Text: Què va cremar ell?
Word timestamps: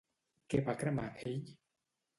Què 0.53 0.61
va 0.71 0.75
cremar 0.81 1.07
ell? 1.35 1.39